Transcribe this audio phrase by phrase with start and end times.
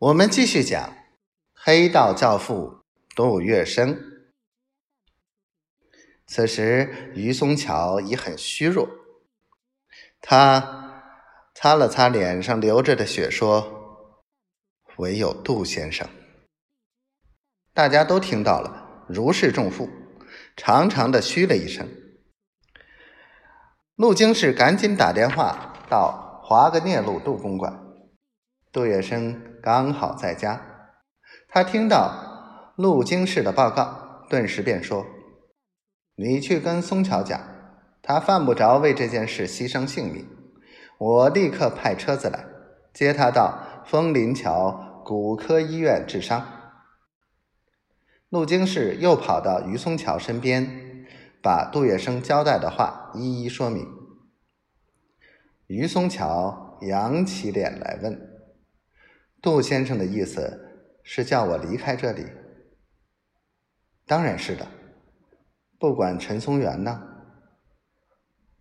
[0.00, 0.96] 我们继续讲
[1.52, 2.80] 黑道教父
[3.14, 3.98] 杜月笙。
[6.26, 8.88] 此时于松桥已很虚弱，
[10.22, 11.04] 他
[11.54, 14.16] 擦了擦脸上流着的血，说
[14.96, 16.08] ：“唯有杜先生。”
[17.74, 19.90] 大家都听到了，如释重负，
[20.56, 21.86] 长长的嘘了一声。
[23.96, 27.89] 陆京士赶紧打电话到华格涅路杜公馆。
[28.72, 30.64] 杜月笙刚好在家，
[31.48, 35.04] 他听到陆京市的报告，顿时便说
[36.14, 37.40] ：“你去跟松桥讲，
[38.00, 40.24] 他犯不着为这件事牺牲性命。
[40.98, 42.46] 我立刻派车子来
[42.94, 46.46] 接他到枫林桥骨科医院治伤。”
[48.30, 51.04] 陆京市又跑到于松桥身边，
[51.42, 53.84] 把杜月笙交代的话一一说明。
[55.66, 58.29] 于松桥扬起脸来问。
[59.42, 62.26] 杜先生的意思是叫我离开这里？
[64.06, 64.66] 当然是的。
[65.78, 67.02] 不管陈松元呢？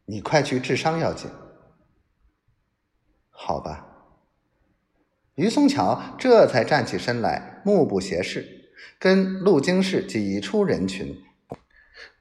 [0.05, 1.29] 你快去治伤要紧。
[3.29, 3.85] 好吧。
[5.35, 11.15] 于松桥这才站起身来，目不斜视，跟陆京市挤出人群，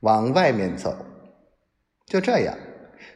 [0.00, 1.06] 往外面走。
[2.06, 2.58] 就这样，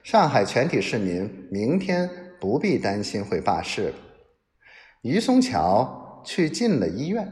[0.05, 2.09] 上海全体市民明天
[2.41, 3.95] 不必担心会罢市了。
[5.03, 7.29] 于松桥去进了医院，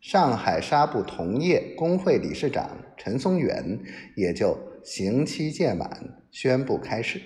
[0.00, 3.78] 上海纱布同业工会理事长陈松元
[4.16, 5.88] 也就刑期届满，
[6.32, 7.20] 宣布开始。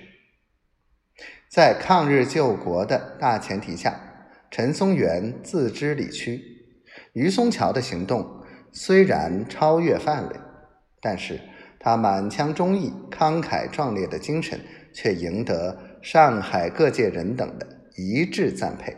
[1.49, 3.99] 在抗日救国的大前提下，
[4.51, 6.39] 陈松元自知理屈，
[7.15, 10.37] 于松桥的行动虽然超越范围，
[11.01, 11.41] 但是
[11.81, 14.61] 他满腔忠义、慷慨壮烈的精神
[14.93, 18.95] 却赢得上海各界人等的一致赞佩。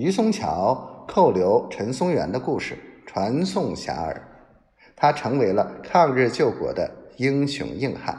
[0.00, 4.16] 于松桥扣留陈松元的故事传颂遐迩，
[4.96, 8.18] 他成为了抗日救国的英雄硬汉。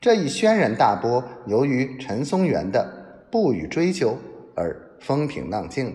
[0.00, 4.18] 这一轩然大波，由于陈松元的不予追究
[4.56, 5.92] 而风平浪静了，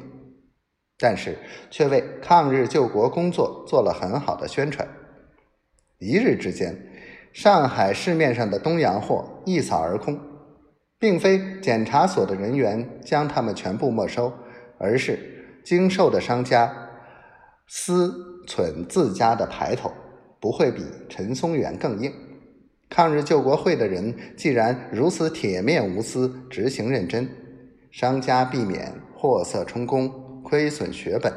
[0.98, 1.38] 但是
[1.70, 4.88] 却为抗日救国工作做了很好的宣传。
[5.98, 6.74] 一日之间，
[7.34, 10.18] 上海市面上的东洋货一扫而空。
[11.00, 14.34] 并非检查所的人员将他们全部没收，
[14.80, 15.20] 而是
[15.64, 16.74] 经售的商家
[17.68, 19.92] 私存自家的牌头，
[20.40, 22.12] 不会比陈松元更硬。
[22.90, 27.30] 抗日救国会的人既然如此铁面无私、执行认真，
[27.92, 30.10] 商家避免货色充公、
[30.42, 31.32] 亏损血本，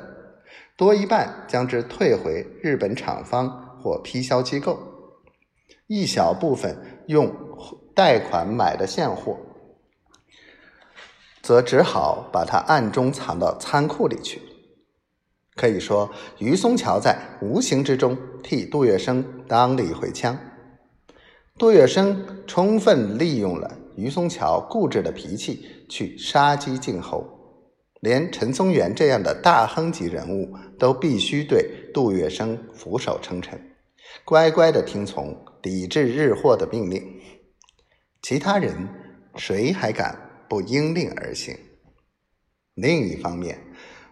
[0.76, 3.50] 多一半将之退回日本厂方
[3.82, 4.78] 或批销机构，
[5.88, 6.76] 一小部分
[7.08, 7.30] 用
[7.94, 9.36] 贷款买的现货。
[11.50, 14.40] 则只好把它暗中藏到仓库里去。
[15.56, 20.38] 可以说，于松桥在无形之中替杜月笙当了一回枪。
[21.58, 22.16] 杜月笙
[22.46, 27.26] 充分利用了于松桥固执的脾气，去杀鸡儆猴。
[28.00, 33.60] 连陈松元这样的大亨级人物都必须对杜月笙俯首称臣，
[34.24, 37.02] 乖乖的听从抵制日货的命令。
[38.22, 38.88] 其他人
[39.34, 40.29] 谁还敢？
[40.50, 41.56] 不应令而行。
[42.74, 43.56] 另一方面，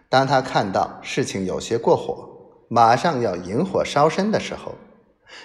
[0.07, 4.75] 当他看到事情有些过火，马上要引火烧身的时候，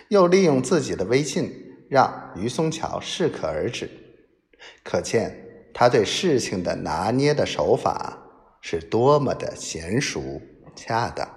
[0.06, 1.52] 又利用自己的威信
[1.90, 3.90] 让于松桥适可而止，
[4.84, 5.36] 可见
[5.74, 8.16] 他对事情的拿捏的手法
[8.60, 10.40] 是多么的娴熟
[10.76, 11.28] 恰当。